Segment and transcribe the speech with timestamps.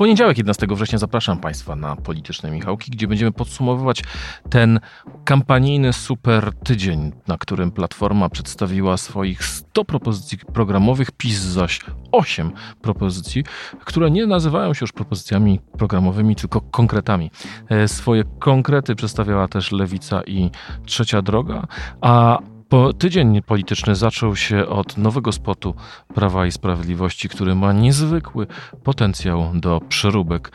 [0.00, 4.02] Poniedziałek 11 września zapraszam Państwa na Polityczne Michałki, gdzie będziemy podsumowywać
[4.50, 4.80] ten
[5.24, 11.80] kampanijny super tydzień, na którym Platforma przedstawiła swoich 100 propozycji programowych, PiS zaś
[12.12, 13.44] 8 propozycji,
[13.84, 17.30] które nie nazywają się już propozycjami programowymi, tylko konkretami.
[17.68, 20.50] E, Swoje konkrety przedstawiała też Lewica i
[20.86, 21.66] Trzecia Droga,
[22.00, 22.38] a
[22.70, 25.74] po, tydzień polityczny zaczął się od nowego spotu
[26.14, 28.46] Prawa i Sprawiedliwości, który ma niezwykły
[28.84, 30.52] potencjał do przeróbek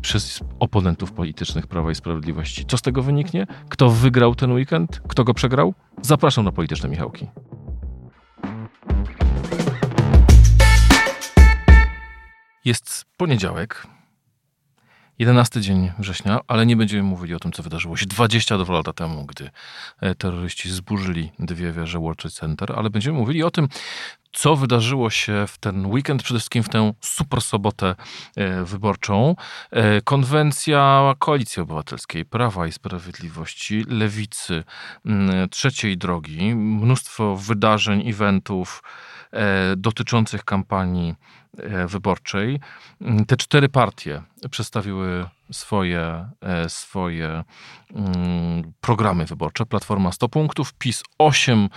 [0.00, 2.64] przez oponentów politycznych Prawa i Sprawiedliwości.
[2.66, 3.46] Co z tego wyniknie?
[3.68, 5.02] Kto wygrał ten weekend?
[5.08, 5.74] Kto go przegrał?
[6.02, 7.26] Zapraszam na polityczne Michałki.
[12.64, 13.86] Jest poniedziałek,
[15.18, 19.26] 11 dzień września, ale nie będziemy mówili o tym, co wydarzyło się 22 lata temu,
[19.26, 19.50] gdy
[20.00, 23.68] e, terroryści zburzyli dwie wieże World Trade Center, ale będziemy mówili o tym,
[24.32, 27.94] co wydarzyło się w ten weekend, przede wszystkim w tę super sobotę
[28.36, 29.36] e, wyborczą.
[29.70, 34.64] E, Konwencja Koalicji Obywatelskiej, Prawa i Sprawiedliwości, Lewicy,
[35.50, 38.82] Trzeciej Drogi, mnóstwo wydarzeń, eventów
[39.76, 41.14] dotyczących kampanii
[41.58, 42.60] e, wyborczej.
[43.26, 47.44] Te cztery partie przedstawiły swoje, e, swoje
[47.94, 49.66] mm, programy wyborcze.
[49.66, 51.68] Platforma 100 punktów, PiS 8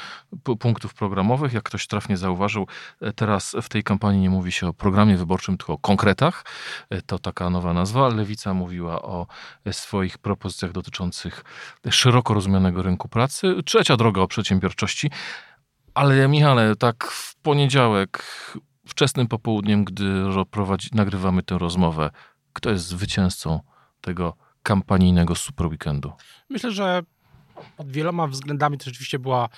[0.43, 1.53] p- punktów programowych.
[1.53, 2.67] Jak ktoś trafnie zauważył,
[3.01, 6.45] e, teraz w tej kampanii nie mówi się o programie wyborczym, tylko o konkretach.
[6.89, 8.07] E, To taka nowa nazwa.
[8.09, 9.27] Lewica mówiła o
[9.65, 11.43] e, swoich propozycjach dotyczących
[11.89, 13.55] szeroko rozumianego rynku pracy.
[13.65, 15.11] Trzecia droga o przedsiębiorczości.
[15.97, 18.23] Ale Michale, tak w poniedziałek,
[18.87, 20.23] wczesnym popołudniem, gdy
[20.93, 22.09] nagrywamy tę rozmowę,
[22.53, 23.59] kto jest zwycięzcą
[24.01, 26.11] tego kampanijnego super weekendu?
[26.49, 27.01] Myślę, że
[27.77, 29.49] pod wieloma względami to rzeczywiście była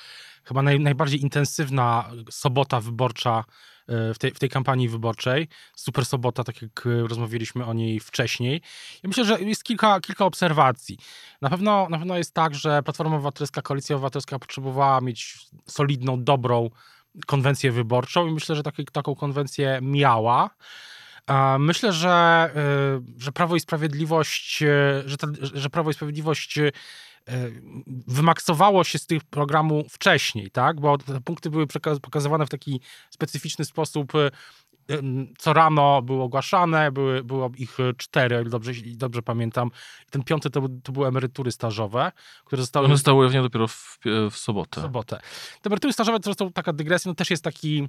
[0.43, 3.43] chyba naj, najbardziej intensywna sobota wyborcza
[4.13, 5.47] w tej, w tej kampanii wyborczej.
[5.75, 8.61] Super sobota, tak jak e, rozmawialiśmy o niej wcześniej.
[9.03, 10.97] Ja myślę, że jest kilka, kilka obserwacji.
[11.41, 16.69] Na pewno, na pewno jest tak, że Platforma Obywatelska, Koalicja Obywatelska potrzebowała mieć solidną, dobrą
[17.27, 20.49] konwencję wyborczą i myślę, że taki, taką konwencję miała.
[21.59, 22.49] Myślę, że,
[23.17, 26.59] y, że Prawo i Sprawiedliwość, y, że, ta, że Prawo i Sprawiedliwość
[28.07, 30.79] wymaksowało się z tych programu wcześniej, tak?
[30.79, 31.67] Bo te punkty były
[32.01, 34.13] pokazywane w taki specyficzny sposób.
[34.91, 39.71] ym, Co rano były ogłaszane, były, było ich cztery, o ile dobrze, dobrze pamiętam.
[40.09, 42.11] Ten piąty to, to były emerytury stażowe,
[42.45, 44.81] które zostały One zostały ujawnione dopiero w, w w sobotę.
[44.81, 45.19] sobotę.
[45.61, 47.87] Te emerytury stażowe to zresztą taka dygresja, no też jest taki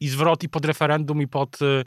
[0.00, 1.84] i zwrot i pod referendum i pod e,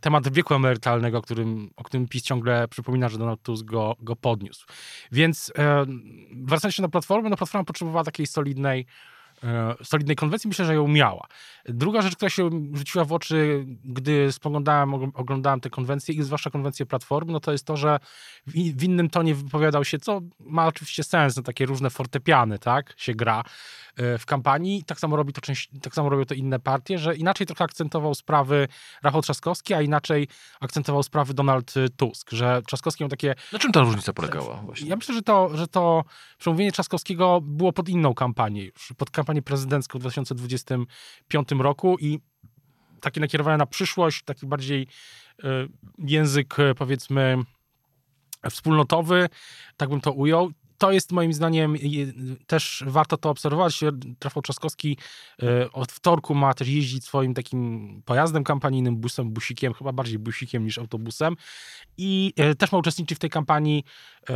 [0.00, 4.16] temat wieku emerytalnego, o którym, o którym PiS ciągle przypomina, że Donald Tusk go, go
[4.16, 4.66] podniósł.
[5.12, 5.84] Więc e,
[6.32, 9.13] wracając się na Platformę, no Platforma potrzebowała takiej solidnej e,
[9.82, 11.26] solidnej konwencji, myślę, że ją miała.
[11.68, 16.50] Druga rzecz, która się rzuciła w oczy, gdy spoglądałem, ogl- oglądałem te konwencje i zwłaszcza
[16.50, 17.98] konwencję Platformy, no to jest to, że
[18.46, 23.14] w, innym tonie wypowiadał się, co ma oczywiście sens, no takie różne fortepiany, tak, się
[23.14, 23.44] gra
[23.96, 24.84] e, w kampanii.
[24.84, 28.14] Tak samo robi to część, tak samo robią to inne partie, że inaczej trochę akcentował
[28.14, 28.68] sprawy
[29.02, 30.28] Rafał Trzaskowski, a inaczej
[30.60, 34.56] akcentował sprawy Donald Tusk, że Trzaskowski miał takie Na czym ta różnica polegała?
[34.56, 34.88] Właśnie?
[34.88, 36.04] ja myślę, że to, że to
[36.38, 42.20] przemówienie Trzaskowskiego było pod inną kampanię, już pod kampanię prezydencką w 2025 roku i
[43.00, 44.86] takie nakierowane na przyszłość, taki bardziej
[45.44, 45.66] e,
[45.98, 47.38] język, e, powiedzmy,
[48.50, 49.28] wspólnotowy,
[49.76, 50.50] tak bym to ujął.
[50.84, 51.76] To jest moim zdaniem
[52.46, 53.80] też warto to obserwować.
[54.24, 54.96] Rafał Trzaskowski
[55.42, 60.64] e, od wtorku ma też jeździć swoim takim pojazdem kampanijnym, busem, busikiem, chyba bardziej busikiem
[60.64, 61.36] niż autobusem
[61.98, 63.84] i e, też ma uczestniczyć w tej kampanii
[64.28, 64.34] e,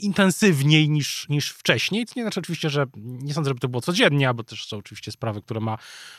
[0.00, 2.06] intensywniej niż, niż wcześniej.
[2.06, 5.12] Co nie znaczy oczywiście, że nie sądzę, żeby to było codziennie, bo też są oczywiście
[5.12, 5.78] sprawy, które ma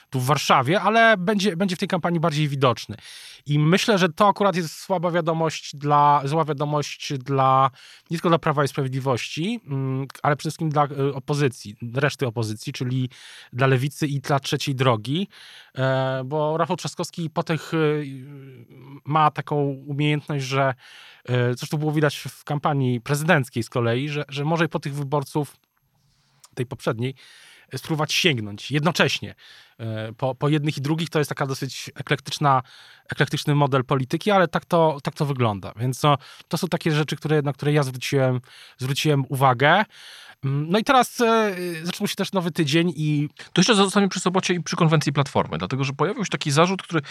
[0.09, 2.97] tu w Warszawie, ale będzie, będzie w tej kampanii bardziej widoczny.
[3.45, 7.71] I myślę, że to akurat jest słaba wiadomość dla, zła wiadomość dla,
[8.11, 12.73] nie tylko dla Prawa i Sprawiedliwości, mm, ale przede wszystkim dla e, opozycji, reszty opozycji,
[12.73, 13.09] czyli
[13.53, 15.27] dla Lewicy i dla Trzeciej Drogi,
[15.75, 17.77] e, bo Rafał Trzaskowski po tych e,
[19.05, 20.73] ma taką umiejętność, że
[21.25, 25.57] e, zresztą było widać w kampanii prezydenckiej z kolei, że, że może po tych wyborców
[26.55, 27.15] tej poprzedniej
[27.75, 29.35] spróbować sięgnąć jednocześnie
[30.17, 31.09] po, po jednych i drugich.
[31.09, 32.63] To jest taka dosyć eklektyczna,
[33.09, 35.73] eklektyczny model polityki, ale tak to, tak to wygląda.
[35.75, 38.41] Więc no, to są takie rzeczy, które, na które ja zwróciłem,
[38.77, 39.85] zwróciłem uwagę.
[40.43, 43.29] Mm, no i teraz e, zaczął się też nowy tydzień i...
[43.53, 46.83] To jeszcze zostanie przy sobocie i przy konwencji Platformy, dlatego że pojawił się taki zarzut,
[46.83, 47.01] który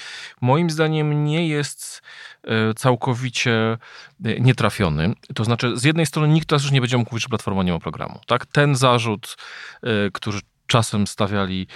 [0.41, 2.03] moim zdaniem nie jest
[2.45, 3.79] e, całkowicie
[4.25, 5.12] e, nietrafiony.
[5.35, 7.73] To znaczy, z jednej strony nikt teraz już nie będzie mógł mówić, że Platforma nie
[7.73, 8.21] ma programu.
[8.27, 8.47] Tak?
[8.47, 9.37] Ten zarzut,
[9.83, 11.67] e, który czasem stawiali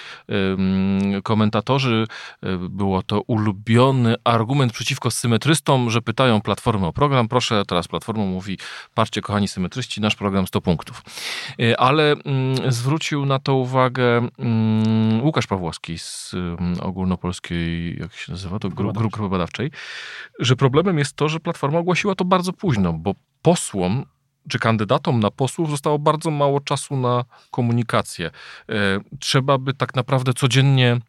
[1.22, 2.06] komentatorzy.
[2.42, 7.28] E, było to ulubiony argument przeciwko symetrystom, że pytają Platformę o program.
[7.28, 8.58] Proszę, teraz Platforma mówi,
[8.94, 11.02] patrzcie kochani symetryści, nasz program 100 punktów.
[11.60, 16.34] E, ale mm, zwrócił na to uwagę mm, Łukasz Pawłowski z
[16.80, 19.70] ogólnopolskiej, jak się nazywa to, grupy badawczej,
[20.38, 24.04] że problemem jest to, że Platforma ogłosiła to bardzo późno, bo posłom
[24.48, 28.30] czy kandydatom na posłów zostało bardzo mało czasu na komunikację.
[28.68, 28.72] E,
[29.20, 31.00] trzeba by tak naprawdę codziennie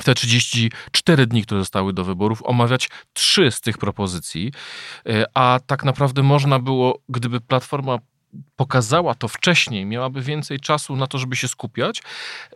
[0.00, 4.52] w te 34 dni, które zostały do wyborów, omawiać trzy z tych propozycji,
[5.06, 7.98] e, a tak naprawdę można było, gdyby Platforma
[8.56, 12.02] pokazała to wcześniej, miałaby więcej czasu na to, żeby się skupiać,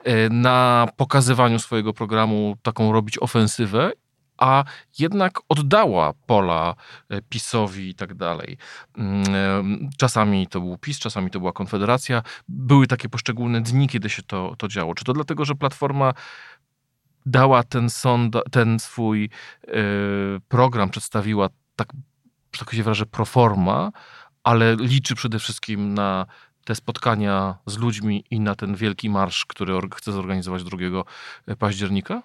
[0.05, 3.93] e, na pokazywaniu swojego programu, taką robić ofensywę
[4.39, 4.65] a
[4.99, 6.75] jednak oddała pola
[7.09, 8.57] e, PiSowi i tak dalej.
[8.97, 12.23] Mm, e, czasami to był PiS, czasami to była Konfederacja.
[12.49, 14.95] Były takie poszczególne dni, kiedy się to, to działo.
[14.95, 16.13] Czy to dlatego, że Platforma
[17.27, 19.71] dała ten, sąd, ten swój e,
[20.49, 21.89] program, przedstawiła tak,
[22.59, 23.93] tak się wyrażę, proforma,
[24.43, 26.27] ale liczy przede wszystkim na
[26.65, 30.79] te spotkania z ludźmi i na ten wielki marsz, który chce zorganizować 2
[31.59, 32.23] października?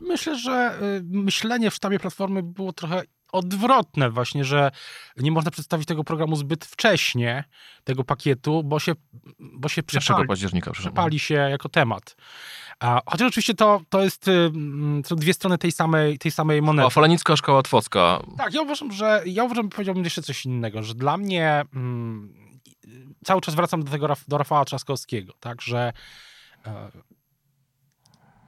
[0.00, 3.02] Myślę, że y, myślenie w sztabie Platformy było trochę
[3.32, 4.70] odwrotne właśnie, że
[5.16, 7.44] nie można przedstawić tego programu zbyt wcześnie,
[7.84, 8.92] tego pakietu, bo się,
[9.38, 12.16] bo się przepali, października, przepali się jako temat.
[12.80, 14.50] A, chociaż oczywiście to, to jest y,
[15.04, 16.86] są dwie strony tej samej, tej samej monety.
[16.86, 18.22] A Falanicka Szkoła Twocka.
[18.38, 22.34] Tak, ja uważam, że ja uważam, powiedziałbym jeszcze coś innego, że dla mnie mm,
[23.24, 25.92] cały czas wracam do tego do Rafała Trzaskowskiego, tak, że
[26.66, 26.90] e,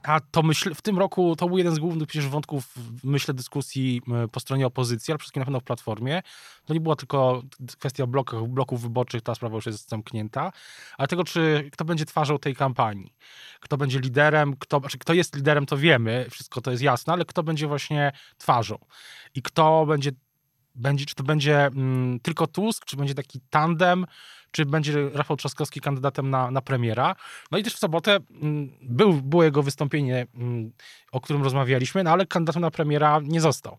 [0.03, 4.01] a to myśl, w tym roku to był jeden z głównych przecież wątków, myślę, dyskusji
[4.31, 6.21] po stronie opozycji, ale przede wszystkim na pewno w Platformie.
[6.65, 7.43] To nie była tylko
[7.79, 10.51] kwestia bloków, bloków wyborczych, ta sprawa już jest zamknięta,
[10.97, 13.13] ale tego, czy kto będzie twarzą tej kampanii.
[13.59, 17.25] Kto będzie liderem, kto, znaczy kto jest liderem, to wiemy, wszystko to jest jasne, ale
[17.25, 18.77] kto będzie właśnie twarzą.
[19.35, 20.11] I kto będzie,
[20.75, 24.05] będzie czy to będzie mm, tylko Tusk, czy będzie taki tandem,
[24.51, 27.15] czy będzie Rafał Trzaskowski kandydatem na, na premiera.
[27.51, 30.71] No i też w sobotę mm, był, było jego wystąpienie, mm,
[31.11, 33.77] o którym rozmawialiśmy, no ale kandydatem na premiera nie został.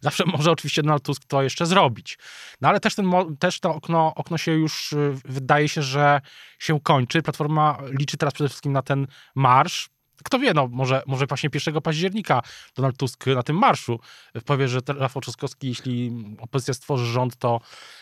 [0.00, 2.18] Zawsze może oczywiście Donald Tusk to jeszcze zrobić.
[2.60, 6.20] No ale też, ten, też to okno, okno się już y, wydaje się, że
[6.58, 7.22] się kończy.
[7.22, 9.90] Platforma liczy teraz przede wszystkim na ten marsz
[10.24, 12.42] kto wie, no może, może właśnie 1 października
[12.76, 14.00] Donald Tusk na tym marszu
[14.46, 17.60] powie, że Rafał Trzaskowski, jeśli opozycja stworzy rząd, to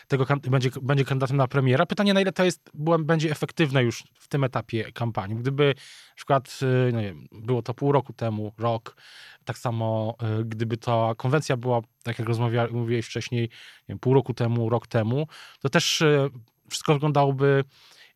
[0.08, 1.86] tego będzie, będzie kandydatem na premiera.
[1.86, 2.70] Pytanie, na ile to jest,
[3.00, 5.36] będzie efektywne już w tym etapie kampanii.
[5.36, 5.74] Gdyby
[6.08, 6.60] na przykład,
[6.92, 8.96] no nie było to pół roku temu, rok,
[9.44, 12.28] tak samo y, gdyby ta konwencja była, tak jak
[12.72, 13.50] mówiłeś wcześniej,
[13.88, 15.26] wiem, pół roku temu, rok temu,
[15.60, 16.30] to też y,
[16.70, 17.64] wszystko wyglądałoby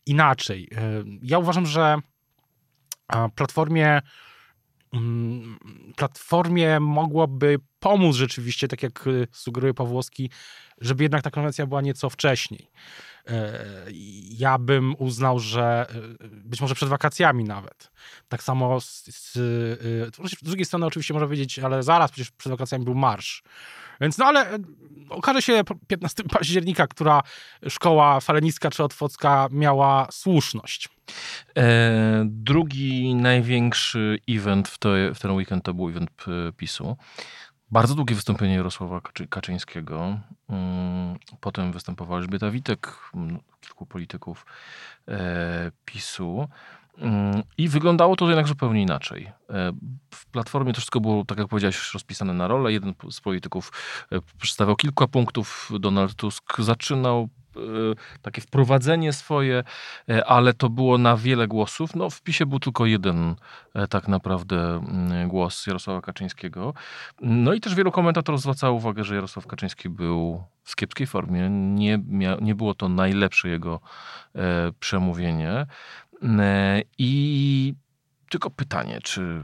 [0.07, 0.69] inaczej.
[1.23, 1.99] Ja uważam, że
[3.35, 4.01] Platformie
[4.93, 5.59] mm,
[5.97, 10.31] Platformie mogłoby pomóc rzeczywiście, tak jak y, sugeruje Pawłowski,
[10.81, 12.71] żeby jednak ta konwencja była nieco wcześniej.
[13.29, 13.65] E,
[14.31, 15.87] ja bym uznał, że
[16.25, 17.91] y, być może przed wakacjami nawet.
[18.29, 22.51] Tak samo z, z, y, z drugiej strony oczywiście można powiedzieć, ale zaraz przecież przed
[22.51, 23.43] wakacjami był marsz.
[24.01, 24.59] Więc no ale
[25.09, 27.23] okaże się 15 października, która
[27.69, 30.89] szkoła falenicka czy otwocka miała słuszność.
[31.59, 36.11] E, drugi największy event w, to, w ten weekend to był event
[36.57, 36.97] PiSu.
[37.71, 40.21] Bardzo długie wystąpienie Jarosława Kaczyńskiego.
[40.49, 42.97] Mm, potem występowała Elżbieta Witek,
[43.61, 44.47] kilku polityków
[45.09, 46.49] e, PiSu.
[46.99, 49.33] Mm, I wyglądało to jednak zupełnie inaczej.
[49.51, 49.73] E,
[50.11, 52.73] w Platformie to wszystko było, tak jak powiedziałeś, rozpisane na rolę.
[52.73, 53.73] Jeden z polityków
[54.13, 55.71] e, przedstawiał kilka punktów.
[55.81, 57.61] Donald Tusk zaczynał e,
[58.23, 59.65] takie wprowadzenie swoje,
[60.27, 61.95] ale to było na wiele głosów.
[61.95, 63.35] No, w PiSie był tylko jeden
[63.91, 66.75] tak naprawdę mm, głos Jarosława Kaczyńskiego.
[67.21, 71.49] No i też wielu komentatorów zwracało uwagę, że Jarosław Kaczyński był w kiepskiej formie.
[71.51, 73.81] Nie, mia, nie było to najlepsze jego
[74.81, 75.67] przemówienie.
[76.25, 77.75] E, I
[78.31, 79.43] tylko pytanie, czy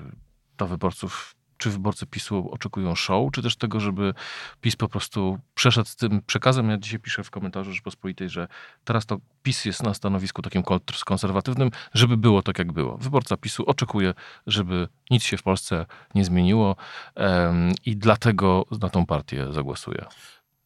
[0.57, 4.15] to wyborców czy wyborcy PiSu oczekują show, czy też tego, żeby
[4.61, 6.71] PiS po prostu przeszedł z tym przekazem.
[6.71, 8.49] Ja dzisiaj piszę w komentarzu Rzeczpospolitej, że
[8.85, 10.63] teraz to PiS jest na stanowisku takim
[11.05, 12.97] konserwatywnym, żeby było tak, jak było.
[12.97, 14.15] Wyborca PiSu oczekuje,
[14.47, 16.77] żeby nic się w Polsce nie zmieniło
[17.17, 20.05] um, i dlatego na tą partię zagłosuje.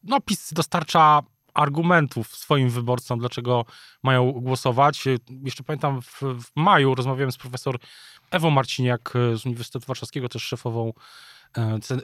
[0.03, 1.21] No, PiS dostarcza
[1.55, 3.65] argumentów swoim wyborcom, dlaczego
[4.03, 5.03] mają głosować.
[5.43, 7.77] Jeszcze pamiętam w, w maju rozmawiałem z profesor
[8.31, 10.93] Ewą Marciniak z Uniwersytetu Warszawskiego, też szefową e,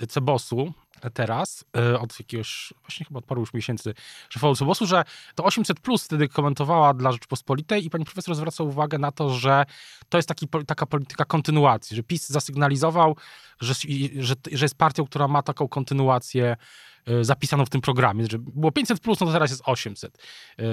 [0.10, 0.74] Cebosu
[1.14, 3.94] teraz, e, od jakiegoś, właśnie chyba od paru już miesięcy,
[4.30, 5.04] szefową Cebosu, że
[5.36, 9.66] to 800 plus wtedy komentowała dla Rzeczpospolitej i pani profesor zwraca uwagę na to, że
[10.10, 13.16] to jest taki, taka polityka kontynuacji, że PiS zasygnalizował,
[13.60, 13.74] że,
[14.20, 16.58] że, że jest partią, która ma taką kontynuację
[17.06, 20.18] E, zapisaną w tym programie, że było 500 plus, no to teraz jest 800.
[20.60, 20.64] E,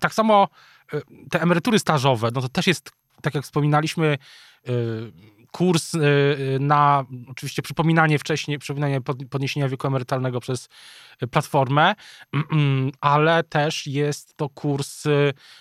[0.00, 0.48] tak samo
[0.92, 2.90] e, te emerytury stażowe, no to też jest,
[3.22, 4.18] tak jak wspominaliśmy,
[5.56, 5.92] kurs
[6.60, 10.68] na oczywiście przypominanie wcześniej, przypominanie podniesienia wieku emerytalnego przez
[11.30, 11.94] platformę,
[12.32, 15.04] mm, mm, ale też jest to kurs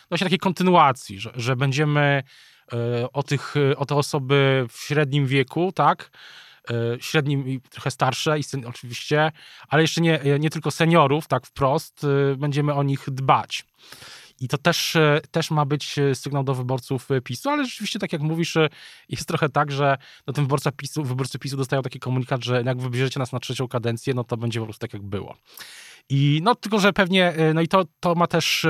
[0.09, 2.23] właśnie takiej kontynuacji, że, że będziemy
[3.13, 6.11] o, tych, o te osoby w średnim wieku, tak,
[6.99, 9.31] średnim i trochę starsze, i oczywiście,
[9.67, 12.05] ale jeszcze nie, nie tylko seniorów, tak wprost,
[12.37, 13.65] będziemy o nich dbać.
[14.39, 18.21] I to też, e, też ma być sygnał do wyborców PiSu, ale rzeczywiście, tak jak
[18.21, 18.57] mówisz,
[19.09, 22.81] jest trochę tak, że no, ten wyborca PiSu, wyborcy PiSu dostają taki komunikat, że jak
[22.81, 25.35] wybierzecie nas na trzecią kadencję, no to będzie po prostu tak, jak było.
[26.09, 28.65] I no tylko, że pewnie, no i to, to ma też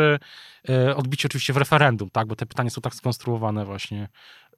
[0.96, 4.10] odbicie oczywiście w referendum, tak, bo te pytania są tak skonstruowane właśnie,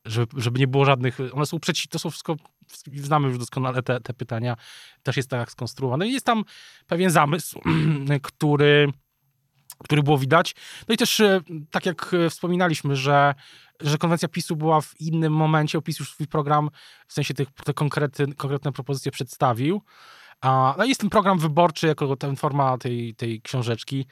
[0.06, 2.36] żeby, żeby nie było żadnych, one są przeciw, to są wszystko,
[2.94, 4.56] znamy już doskonale te, te pytania,
[5.04, 6.08] też jest tak skonstruowane.
[6.08, 6.44] I jest tam
[6.88, 7.62] pewien zamysł,
[8.22, 8.88] który,
[9.84, 10.56] który było widać.
[10.88, 13.36] No i też, e, tak jak e, wspominaliśmy, że,
[13.82, 16.70] że konwencja PiSu była w innym momencie, PiS już swój program,
[17.08, 19.82] w sensie tych, te konkrety, konkretne propozycje przedstawił.
[20.42, 24.06] A, no jest ten program wyborczy, jako ten forma tej, tej książeczki,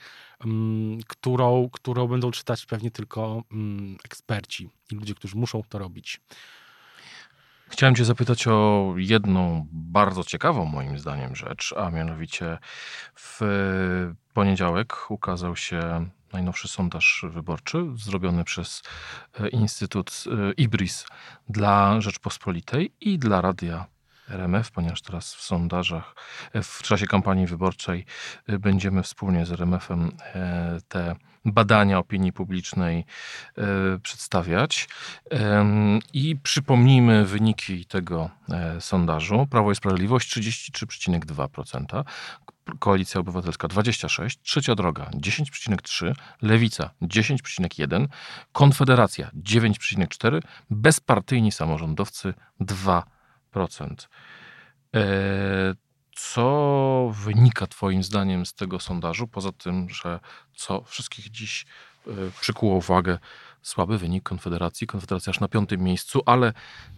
[0.46, 6.22] um, którą, którą będą czytać pewnie tylko um, eksperci i ludzie, którzy muszą to robić.
[7.70, 12.58] Chciałem Cię zapytać o jedną bardzo ciekawą, moim zdaniem, rzecz, a mianowicie
[13.16, 13.40] w
[14.34, 18.84] poniedziałek ukazał się najnowszy sondaż wyborczy zrobiony przez
[19.40, 21.06] e, Instytut e, IBRIS
[21.50, 23.86] dla Rzeczpospolitej i dla Radia
[24.30, 26.16] RMF, ponieważ teraz w sondażach,
[26.54, 28.06] e, w czasie kampanii wyborczej
[28.48, 31.16] e, będziemy wspólnie z RMF-em e, te
[31.48, 33.06] badania opinii publicznej
[34.02, 34.90] przedstawiać.
[36.14, 38.30] I przypomnijmy wyniki tego
[38.80, 39.48] sondażu.
[39.50, 42.04] Prawo i Sprawiedliwość 33,2%,
[42.80, 48.08] Koalicja Obywatelska 26, Trzecia Droga 10,3, Lewica 10,1,
[48.52, 50.40] Konfederacja 9,4,
[50.70, 53.15] bezpartyjni samorządowcy 2%.
[54.96, 55.76] E,
[56.16, 60.20] co wynika Twoim zdaniem z tego sondażu, poza tym, że
[60.56, 61.66] co wszystkich dziś
[62.08, 63.20] e, przykuło uwagę
[63.62, 64.88] słaby wynik Konfederacji.
[64.88, 66.54] Konfederacja aż na piątym miejscu, ale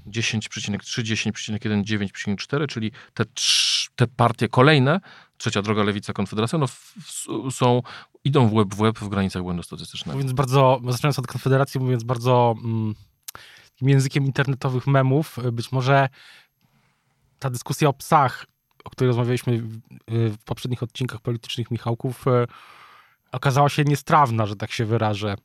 [0.08, 3.24] 10,3, 10,1, 9,4, czyli te,
[3.96, 5.00] te partie kolejne,
[5.38, 6.68] trzecia droga Lewica, Konfederacja, no
[7.52, 7.82] są,
[8.24, 10.34] idą w łeb w łeb w granicach błędu statystycznego.
[10.34, 12.96] Bardzo, zaczynając od Konfederacji, mówiąc bardzo mm,
[13.82, 16.10] językiem internetowych memów, być może
[17.40, 18.46] ta dyskusja o psach,
[18.84, 19.62] o której rozmawialiśmy
[20.08, 22.46] w poprzednich odcinkach politycznych Michałków, e,
[23.32, 25.36] okazała się niestrawna, że tak się wyrażę,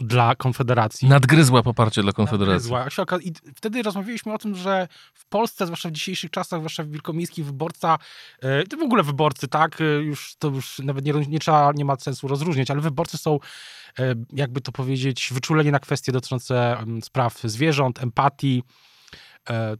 [0.00, 1.08] dla Konfederacji.
[1.08, 2.72] Nadgryzła poparcie dla Konfederacji.
[2.72, 3.18] Nadgryzła.
[3.22, 7.44] I wtedy rozmawialiśmy o tym, że w Polsce, zwłaszcza w dzisiejszych czasach, zwłaszcza w wielkomiejskich,
[7.44, 7.98] wyborca,
[8.40, 11.84] e, to w ogóle wyborcy, tak, e, już to już nawet nie, nie trzeba, nie
[11.84, 13.38] ma sensu rozróżniać, ale wyborcy są,
[14.32, 18.62] jakby to powiedzieć, wyczuleni na kwestie dotyczące spraw zwierząt, empatii,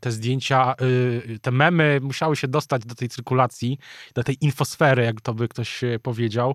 [0.00, 3.78] te zdjęcia, y, te memy musiały się dostać do tej cyrkulacji,
[4.14, 6.54] do tej infosfery, jak to by ktoś powiedział.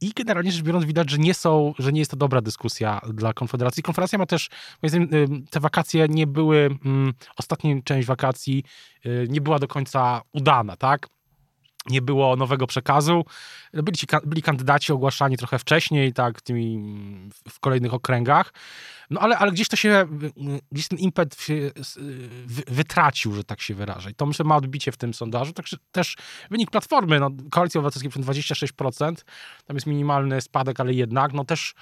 [0.00, 3.32] I generalnie rzecz biorąc, widać, że nie są, że nie jest to dobra dyskusja dla
[3.32, 3.82] Konfederacji.
[3.82, 4.48] Konfederacja ma też,
[5.50, 8.64] te wakacje nie były, mm, ostatnia część wakacji
[9.28, 11.08] nie była do końca udana, tak?
[11.90, 13.24] Nie było nowego przekazu.
[13.72, 16.78] Byli, ci, byli kandydaci ogłaszani trochę wcześniej, tak, tymi
[17.48, 18.52] w kolejnych okręgach.
[19.10, 20.06] No ale, ale gdzieś to się,
[20.72, 21.70] gdzieś ten impet się
[22.66, 24.10] wytracił, że tak się wyrażę.
[24.10, 25.52] I to myślę ma odbicie w tym sondażu.
[25.52, 26.16] Także też
[26.50, 29.14] wynik Platformy, no, Koalicji Obywatelskiej 26%,
[29.66, 31.74] tam jest minimalny spadek, ale jednak, no też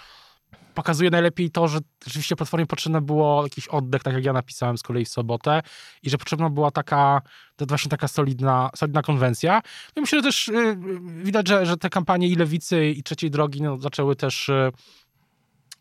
[0.77, 4.83] pokazuje najlepiej to, że rzeczywiście Platformie potrzebne było jakiś oddech, tak jak ja napisałem z
[4.83, 5.63] kolei w sobotę
[6.03, 7.23] i że potrzebna była taka,
[7.57, 9.55] to właśnie taka solidna, solidna konwencja.
[9.97, 10.77] No i myślę, że też yy,
[11.25, 14.73] widać, że, że te kampanie i Lewicy i Trzeciej Drogi no, zaczęły też yy,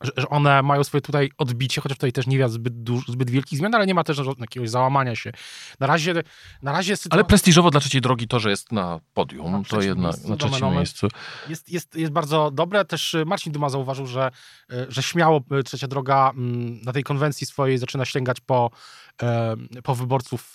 [0.02, 3.30] że, że one mają swoje tutaj odbicie, chociaż tutaj też nie widać zbyt, duż, zbyt
[3.30, 5.32] wielkich zmian, ale nie ma też jakiegoś załamania się.
[5.80, 6.14] Na razie,
[6.62, 7.16] na razie sytuacja...
[7.16, 10.38] Ale prestiżowo dla trzeciej drogi to, że jest na podium, Na to jednak miejscu, na
[10.38, 11.08] trzecim nomen miejscu.
[11.50, 12.86] jest, jest, jest bardzo dobre.
[12.86, 14.32] Też y, Marcin Duma zauważył, że,
[14.72, 18.72] y, że śmiało y, Trzecia Droga mm, na tej konwencji swojej zaczyna sięgać po,
[19.84, 20.54] po wyborców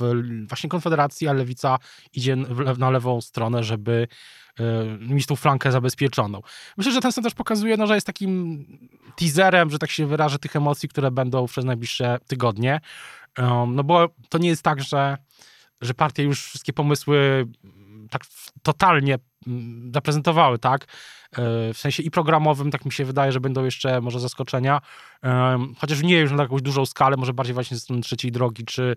[0.49, 1.79] właśnie Konfederacji, a Lewica
[2.13, 2.37] idzie
[2.79, 4.09] na lewą stronę, żeby
[5.01, 6.41] mieć tą flankę zabezpieczoną.
[6.77, 8.65] Myślę, że ten sondaż pokazuje, no, że jest takim
[9.17, 12.81] teaserem, że tak się wyrażę, tych emocji, które będą przez najbliższe tygodnie.
[13.39, 15.17] Um, no bo to nie jest tak, że,
[15.81, 18.23] że partie już wszystkie pomysły mm, tak
[18.63, 20.85] totalnie mm, zaprezentowały, tak?
[21.33, 24.81] E, W sensie i programowym, tak mi się wydaje, że będą jeszcze może zaskoczenia,
[25.23, 28.65] Em, chociaż nie już na jakąś dużą skalę, może bardziej właśnie ze strony trzeciej drogi,
[28.65, 28.97] czy,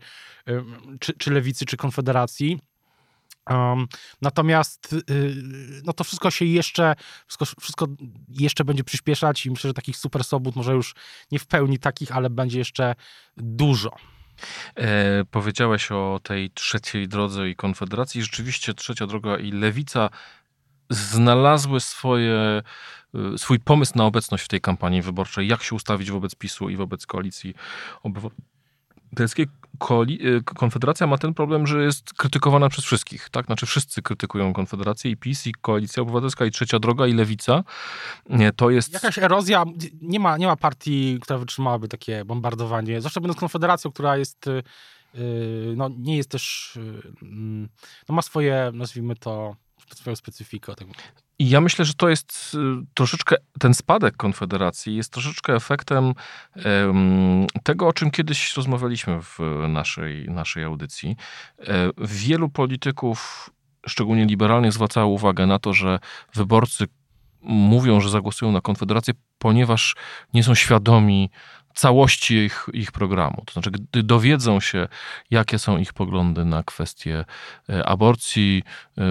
[0.99, 2.59] czy, czy lewicy, czy konfederacji.
[3.49, 3.87] Um,
[4.21, 5.03] natomiast y,
[5.85, 6.95] no to wszystko się jeszcze,
[7.27, 7.87] wszystko, wszystko
[8.29, 10.95] jeszcze będzie przyspieszać i myślę, że takich super sobót może już
[11.31, 12.95] nie w pełni takich, ale będzie jeszcze
[13.37, 13.95] dużo.
[14.75, 18.21] E, powiedziałeś o tej trzeciej drodze i konfederacji.
[18.21, 20.09] Rzeczywiście trzecia droga i lewica
[20.89, 22.61] znalazły swoje,
[23.35, 26.75] y, swój pomysł na obecność w tej kampanii wyborczej, jak się ustawić wobec PiSu i
[26.75, 27.55] wobec koalicji
[28.03, 29.47] obywatelskiej.
[29.81, 33.45] Y, Konfederacja ma ten problem, że jest krytykowana przez wszystkich, tak?
[33.45, 37.63] Znaczy wszyscy krytykują Konfederację i PiS, i Koalicja Obywatelska, i Trzecia Droga, i Lewica.
[38.55, 38.93] To jest...
[38.93, 39.63] Jakaś erozja,
[40.01, 44.63] nie ma, nie ma partii, która wytrzymałaby takie bombardowanie, zwłaszcza będąc konfederacją, która jest, y,
[45.15, 46.73] y, no nie jest też,
[47.21, 47.69] mm,
[48.09, 49.55] no ma swoje, nazwijmy to,
[49.89, 50.75] swoją specyfikę.
[50.75, 50.87] Tak.
[51.39, 56.13] I ja myślę, że to jest y, troszeczkę, ten spadek Konfederacji jest troszeczkę efektem
[56.55, 61.15] em, tego, o czym kiedyś rozmawialiśmy w naszej, naszej audycji.
[61.59, 63.49] E, wielu polityków,
[63.87, 65.99] szczególnie liberalnych, zwracało uwagę na to, że
[66.33, 66.87] wyborcy
[67.43, 69.95] mówią, że zagłosują na Konfederację, ponieważ
[70.33, 71.29] nie są świadomi
[71.73, 73.43] całości ich, ich programu.
[73.45, 74.87] To znaczy, gdy dowiedzą się,
[75.31, 77.25] jakie są ich poglądy na kwestie
[77.69, 78.63] e, aborcji,
[78.97, 79.03] e,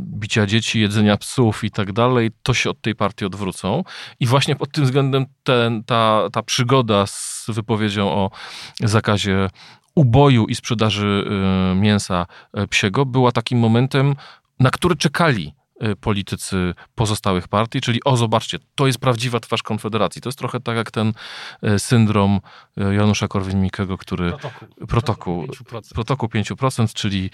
[0.00, 3.84] bicia dzieci, jedzenia psów i tak dalej, to się od tej partii odwrócą.
[4.20, 8.30] I właśnie pod tym względem ten, ta, ta przygoda z wypowiedzią o
[8.80, 9.50] zakazie
[9.94, 12.26] uboju i sprzedaży e, mięsa
[12.70, 14.14] psiego była takim momentem,
[14.60, 15.57] na który czekali
[16.00, 20.22] politycy pozostałych partii, czyli o zobaczcie, to jest prawdziwa twarz Konfederacji.
[20.22, 21.12] To jest trochę tak jak ten
[21.62, 22.40] e, syndrom
[22.76, 24.86] e, Janusza Korwin-Mikkego, który Protokół.
[24.88, 25.46] Protokół.
[25.46, 25.94] 5%.
[25.94, 27.30] protokół 5%, czyli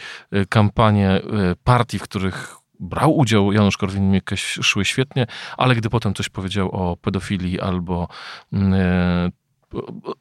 [0.49, 1.21] kampanie
[1.65, 6.97] partii, w których brał udział Janusz Korwin-Mikke szły świetnie, ale gdy potem coś powiedział o
[6.97, 8.09] pedofilii albo
[8.53, 9.31] e,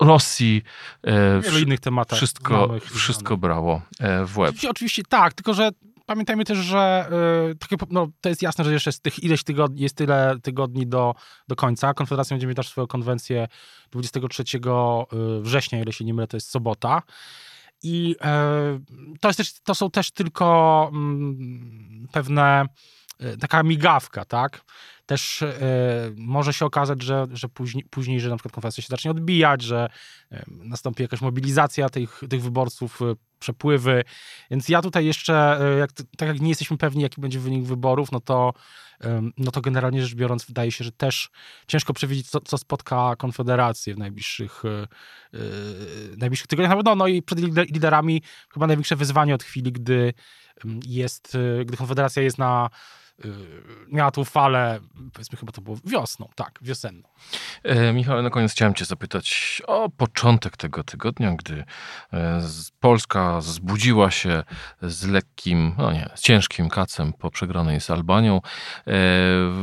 [0.02, 0.62] Rosji,
[1.04, 2.17] e, W wielu innych tematach.
[2.17, 3.39] wszystko, wszystko znanych.
[3.39, 4.50] brało e, w łeb.
[4.50, 5.69] Oczywiście, oczywiście tak, tylko że
[6.13, 7.10] pamiętajmy też, że
[7.71, 11.15] y, no, to jest jasne, że jeszcze jest tych ileś tygodni, jest tyle tygodni do,
[11.47, 11.93] do końca.
[11.93, 13.47] Konfederacja będzie mieć też swoją konwencję
[13.91, 14.43] 23
[15.41, 17.02] września, ile się nie mylę, to jest sobota.
[17.84, 18.80] I e,
[19.21, 22.65] to, jest też, to są też tylko mm, pewne
[23.19, 24.65] e, taka migawka, tak?
[25.06, 25.56] Też e,
[26.17, 29.89] może się okazać, że, że później, później, że na przykład konferencja się zacznie odbijać, że
[30.47, 32.99] nastąpi jakaś mobilizacja tych, tych wyborców,
[33.43, 34.03] przepływy.
[34.51, 38.12] Więc ja tutaj jeszcze, e, jak, tak jak nie jesteśmy pewni, jaki będzie wynik wyborów,
[38.12, 38.53] no to,
[39.38, 41.29] no to generalnie rzecz biorąc, wydaje się, że też
[41.67, 44.88] ciężko przewidzieć, co, co spotka Konfederację w najbliższych, e,
[46.17, 46.75] najbliższych tygodniach.
[46.75, 48.21] Pewno, no i przed lider- liderami
[48.53, 50.13] chyba największe wyzwanie od chwili, gdy
[50.86, 52.69] jest, gdy Konfederacja jest na
[53.88, 54.79] miała tą falę,
[55.13, 57.09] powiedzmy chyba to było wiosną, tak, wiosenną.
[57.63, 61.63] E, Michał, na koniec chciałem cię zapytać o początek tego tygodnia, gdy
[62.13, 62.41] e,
[62.79, 64.43] Polska zbudziła się
[64.81, 68.41] z lekkim, no nie, z ciężkim kacem po przegranej z Albanią,
[68.88, 68.91] e,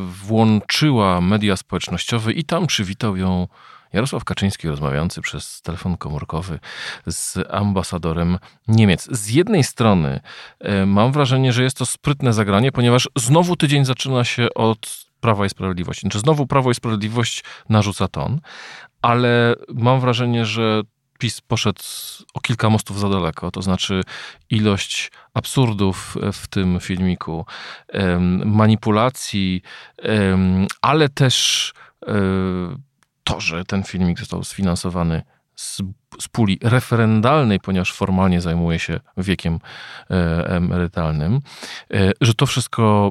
[0.07, 3.49] włączyła media społecznościowe i tam przywitał ją
[3.93, 6.59] Jarosław Kaczyński rozmawiający przez telefon komórkowy
[7.07, 9.09] z ambasadorem Niemiec.
[9.11, 10.21] Z jednej strony
[10.61, 15.47] e, mam wrażenie, że jest to sprytne zagranie, ponieważ znowu tydzień zaczyna się od Prawa
[15.47, 16.01] i Sprawiedliwości.
[16.01, 18.41] Znaczy znowu Prawo i Sprawiedliwość narzuca ton,
[19.03, 20.83] ale mam wrażenie, że
[21.19, 21.83] PiS poszedł
[22.35, 24.03] o kilka mostów za daleko, to znaczy
[24.51, 27.47] ilość absurdów w tym filmiku,
[28.45, 29.63] manipulacji,
[30.83, 31.73] ale też
[32.07, 32.13] e,
[33.25, 35.23] to, że ten filmik został sfinansowany
[35.55, 35.83] z,
[36.21, 39.59] z puli referendalnej, ponieważ formalnie zajmuje się wiekiem
[40.11, 41.41] e, emerytalnym,
[41.95, 43.11] e, że to wszystko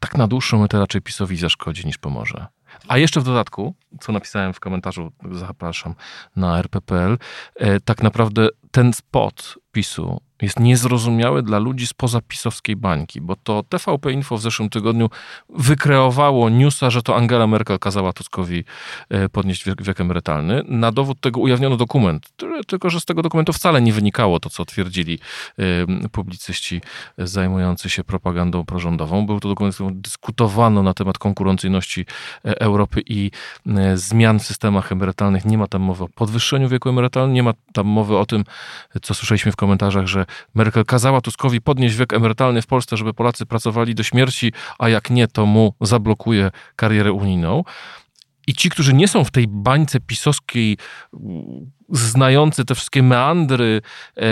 [0.00, 2.46] tak na dłuższą metę raczej PiSowi zaszkodzi niż pomoże.
[2.88, 5.94] A jeszcze w dodatku, co napisałem w komentarzu, zapraszam
[6.36, 7.18] na rp.pl,
[7.56, 13.62] e, tak naprawdę ten spot PiSu jest niezrozumiały dla ludzi spoza pisowskiej bańki, bo to
[13.68, 15.10] TVP Info w zeszłym tygodniu
[15.48, 18.64] wykreowało newsa, że to Angela Merkel kazała Tuskowi
[19.08, 20.62] e, podnieść wiek, wiek emerytalny.
[20.68, 22.28] Na dowód tego ujawniono dokument,
[22.66, 25.18] tylko że z tego dokumentu wcale nie wynikało to, co twierdzili
[25.58, 26.80] e, publicyści
[27.18, 29.26] zajmujący się propagandą prorządową.
[29.26, 32.06] Był to dokument, w którym dyskutowano na temat konkurencyjności
[32.44, 33.30] e, Europy i
[33.94, 35.44] zmian w systemach emerytalnych.
[35.44, 38.44] Nie ma tam mowy o podwyższeniu wieku emerytalnego, nie ma tam mowy o tym,
[39.02, 43.46] co słyszeliśmy w komentarzach, że Merkel kazała Tuskowi podnieść wiek emerytalny w Polsce, żeby Polacy
[43.46, 47.64] pracowali do śmierci, a jak nie, to mu zablokuje karierę unijną.
[48.46, 50.76] I ci, którzy nie są w tej bańce pisowskiej,
[51.88, 53.82] znający te wszystkie meandry
[54.16, 54.22] e,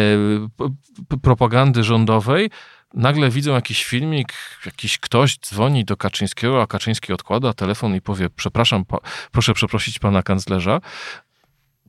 [1.22, 2.50] propagandy rządowej,
[2.94, 4.32] nagle widzą jakiś filmik,
[4.66, 8.98] jakiś ktoś dzwoni do Kaczyńskiego, a Kaczyński odkłada telefon i powie: Przepraszam, pa,
[9.32, 10.80] proszę przeprosić pana kanclerza.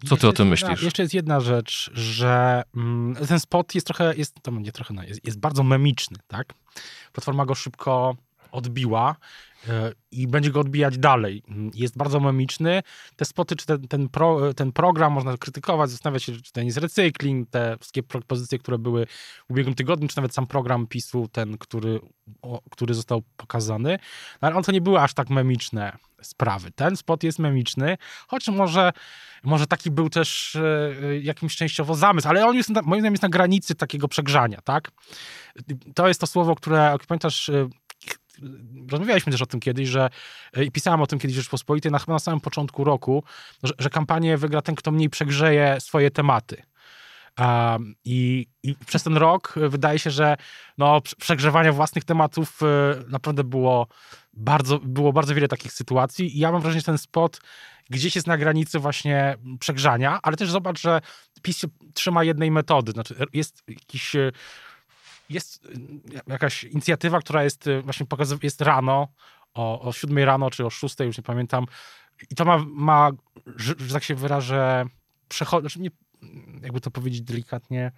[0.05, 0.81] Co ty o tym myślisz?
[0.83, 5.25] jeszcze jest jedna rzecz, że mm, ten spot jest trochę, jest, to nie trochę, jest,
[5.25, 6.53] jest bardzo memiczny, tak?
[7.13, 8.15] Platforma go szybko
[8.51, 9.15] odbiła
[9.67, 11.43] e, i będzie go odbijać dalej.
[11.73, 12.83] Jest bardzo memiczny.
[13.15, 16.77] Te spoty, czy ten, ten, pro, ten program można krytykować, zastanawiać się, czy to jest
[16.77, 19.05] recykling, te wszystkie propozycje, które były
[19.47, 21.99] w ubiegłym tygodniu, czy nawet sam program PiSu, ten, który,
[22.41, 23.99] o, który został pokazany.
[24.41, 26.71] No, ale on to nie były aż tak memiczne sprawy.
[26.71, 28.91] Ten spot jest memiczny, choć może,
[29.43, 33.29] może taki był też e, jakimś częściowo zamysł, ale on jest, moim zdaniem jest na
[33.29, 34.91] granicy takiego przegrzania, tak?
[35.95, 37.69] To jest to słowo, które, jak pamiętasz, e,
[38.91, 40.09] rozmawialiśmy też o tym kiedyś, że
[40.53, 43.23] e, i pisałem o tym kiedyś w Rzeczpospolitej, na, chyba na samym początku roku,
[43.63, 46.63] że, że kampanię wygra ten, kto mniej przegrzeje swoje tematy.
[47.39, 50.37] Um, i, I przez ten rok wydaje się, że
[50.77, 52.65] no, przegrzewania własnych tematów y,
[53.11, 53.87] naprawdę było
[54.33, 56.37] bardzo, było bardzo wiele takich sytuacji.
[56.37, 57.39] I ja mam wrażenie, że ten spot
[57.89, 61.01] gdzieś jest na granicy właśnie przegrzania, ale też zobacz, że
[61.41, 62.91] PiS trzyma jednej metody.
[62.91, 64.15] Znaczy jest jakiś
[65.29, 65.69] jest y,
[66.27, 69.07] jakaś inicjatywa, która jest y, właśnie pokazuje, jest rano,
[69.53, 71.65] o, o 7 rano czy o 6, już nie pamiętam.
[72.31, 73.11] I to ma, ma
[73.55, 74.85] że, że tak się wyrażę,
[75.27, 75.89] przechodzi, znaczy nie,
[76.61, 77.91] jakby to powiedzieć delikatnie,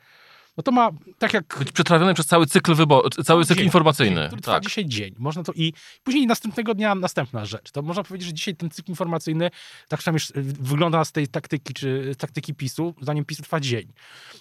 [0.59, 1.55] no to ma tak jak...
[1.59, 4.27] Być przetrawiony przez cały cykl wybor- cały cykl dzień, informacyjny.
[4.27, 4.63] Który trwa tak.
[4.63, 5.15] dzisiaj dzień.
[5.17, 7.71] Można to i później następnego dnia następna rzecz.
[7.71, 9.49] To można powiedzieć, że dzisiaj ten cykl informacyjny
[9.87, 13.93] tak przynajmniej wygląda z tej taktyki, czy taktyki PiSu, zanim PiSu trwa dzień.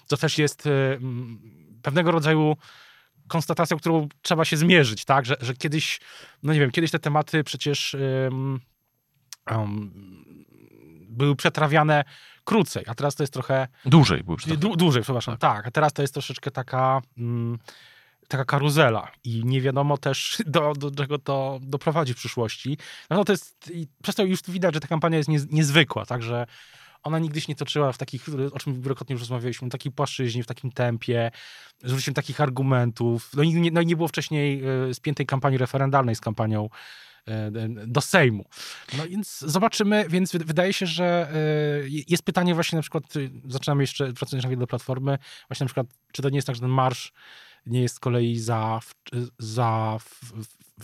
[0.09, 0.99] To też jest y,
[1.83, 2.57] pewnego rodzaju
[3.29, 5.27] konstatacją, którą trzeba się zmierzyć, tak?
[5.27, 6.01] Że, że kiedyś,
[6.43, 8.61] no nie wiem, kiedyś te tematy przecież um,
[9.51, 9.91] um,
[11.09, 12.05] były przetrawiane
[12.45, 13.69] krócej, a teraz to jest trochę...
[13.85, 14.77] Dłużej były przetrawiane.
[14.77, 15.57] dłużej, przepraszam, tak.
[15.57, 15.67] tak.
[15.67, 17.03] A teraz to jest troszeczkę taka...
[17.19, 17.59] Mm,
[18.29, 22.79] taka karuzela i nie wiadomo też, do, do czego to doprowadzi w przyszłości.
[23.11, 23.71] No to jest,
[24.03, 26.47] przez to już widać, że ta kampania jest niezwykła, także
[27.03, 30.43] ona nigdy się nie toczyła w takich, o czym wielokrotnie już rozmawialiśmy, w takiej płaszczyźnie,
[30.43, 31.31] w takim tempie,
[31.85, 33.31] z użyciem takich argumentów.
[33.37, 36.69] No i nie, no nie było wcześniej e, spiętej kampanii referendalnej z kampanią
[37.29, 37.51] e,
[37.87, 38.45] do Sejmu.
[38.99, 41.39] No więc zobaczymy, więc wydaje się, że e,
[42.09, 43.05] jest pytanie właśnie na przykład,
[43.49, 46.63] zaczynamy jeszcze, wracając na do Platformy, właśnie na przykład, czy to nie jest tak, że
[46.63, 47.13] ten marsz
[47.69, 48.81] nie jest z kolei za,
[49.39, 49.99] za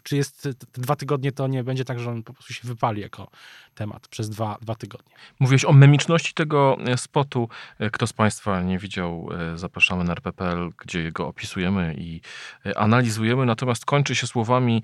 [0.02, 3.30] czy jest dwa tygodnie, to nie będzie tak, że on po prostu się wypali jako
[3.74, 5.14] temat przez dwa, dwa tygodnie.
[5.40, 7.48] Mówiłeś o memiczności tego e, spotu.
[7.78, 12.20] E, kto z Państwa nie widział, e, zapraszamy na RPPL, gdzie go opisujemy i
[12.76, 13.46] analizujemy.
[13.46, 14.82] Natomiast kończy się słowami: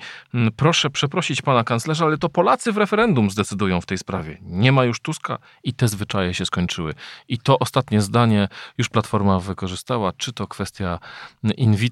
[0.57, 4.39] Proszę przeprosić pana kanclerza, ale to Polacy w referendum zdecydują w tej sprawie.
[4.43, 6.95] Nie ma już Tuska i te zwyczaje się skończyły.
[7.29, 10.13] I to ostatnie zdanie już Platforma wykorzystała.
[10.13, 10.99] Czy to kwestia
[11.57, 11.90] in vitro,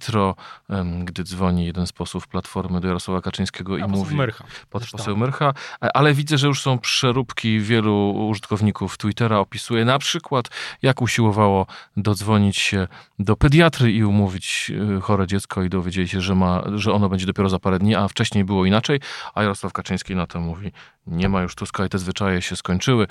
[1.04, 4.16] gdy dzwoni jeden z posłów Platformy do Jarosława Kaczyńskiego i mówi...
[4.16, 4.44] Myrcha.
[4.70, 5.54] Pod poseł Myrcha.
[5.80, 9.38] Ale widzę, że już są przeróbki wielu użytkowników Twittera.
[9.38, 10.48] Opisuje na przykład,
[10.82, 16.34] jak usiłowało dodzwonić się do pediatry i umówić y, chore dziecko i dowiedzieli się, że,
[16.34, 19.00] ma, że ono będzie dopiero za parę dni, a wcześniej było inaczej.
[19.34, 20.72] A Jarosław Kaczyński na to mówi,
[21.06, 23.06] nie ma już Tuska i te zwyczaje się skończyły.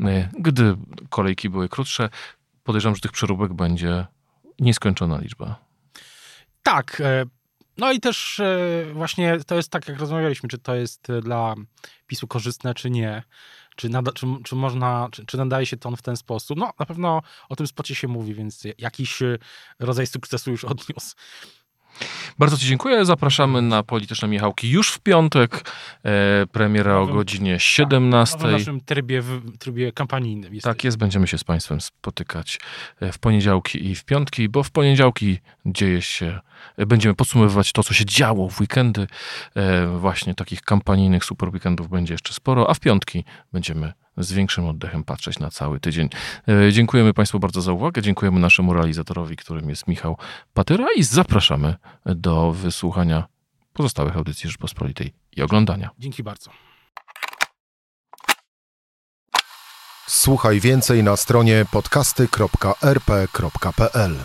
[0.00, 0.76] Y, gdy
[1.10, 2.08] kolejki były krótsze,
[2.64, 4.06] podejrzewam, że tych przeróbek będzie
[4.58, 5.69] nieskończona liczba.
[6.62, 7.24] Tak, e,
[7.76, 11.54] no i też e, właśnie to jest tak, jak rozmawialiśmy, czy to jest e, dla
[12.06, 13.22] PiSu korzystne, czy nie.
[13.76, 16.58] Czy, nada, czy, czy można, czy, czy nadaje się ton w ten sposób?
[16.58, 19.22] No, na pewno o tym spocie się mówi, więc jakiś
[19.78, 21.16] rodzaj sukcesu już odniósł.
[22.38, 23.04] Bardzo Ci dziękuję.
[23.04, 25.70] Zapraszamy na Polityczne Michałki już w piątek.
[26.04, 28.38] E, premiera o godzinie 17.
[28.38, 30.54] Tak, w naszym trybie, w trybie kampanijnym.
[30.54, 32.60] Jest tak jest, będziemy się z Państwem spotykać
[33.00, 36.40] e, w poniedziałki i w piątki, bo w poniedziałki dzieje się,
[36.76, 39.06] e, będziemy podsumowywać to, co się działo w weekendy.
[39.54, 44.68] E, właśnie takich kampanijnych super weekendów będzie jeszcze sporo, a w piątki będziemy z większym
[44.68, 46.08] oddechem patrzeć na cały tydzień.
[46.48, 48.02] E, dziękujemy Państwu bardzo za uwagę.
[48.02, 50.16] Dziękujemy naszemu realizatorowi, którym jest Michał
[50.54, 51.74] Patyra i zapraszamy
[52.06, 53.24] do wysłuchania
[53.72, 55.90] pozostałych audycji Rzeczpospolitej i oglądania.
[55.98, 56.50] Dzięki bardzo.
[60.06, 64.16] Słuchaj więcej na stronie podcasty.rp.pl.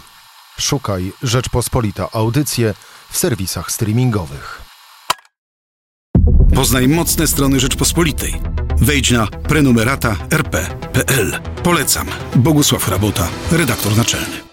[0.59, 2.73] Szukaj Rzeczpospolita Audycje
[3.09, 4.61] w serwisach streamingowych.
[6.55, 8.64] Poznaj mocne strony Rzeczpospolitej.
[8.81, 11.39] Wejdź na prenumerata rp.pl.
[11.63, 12.07] Polecam.
[12.35, 14.44] Bogusław Rabota, redaktor naczelny.